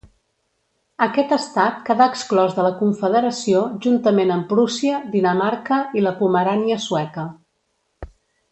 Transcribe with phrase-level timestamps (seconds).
[1.07, 7.29] Aquest estat quedà exclòs de la Confederació juntament amb Prússia, Dinamarca i La Pomerània sueca.